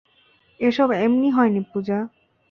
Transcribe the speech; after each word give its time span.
এসব 0.59 0.89
এমনি 0.97 1.29
হয়নি, 1.31 1.61
পূজা। 1.71 1.99